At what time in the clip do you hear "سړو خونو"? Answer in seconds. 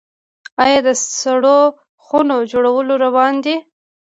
1.21-2.37